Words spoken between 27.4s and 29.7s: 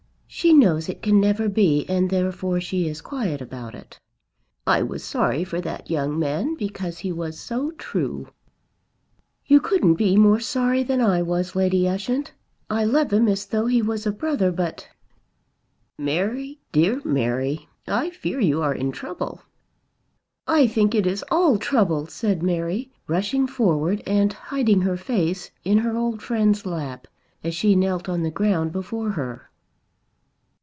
as she knelt on the ground before her.